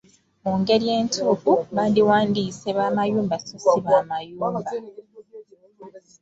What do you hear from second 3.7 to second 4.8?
'bamayuumba'.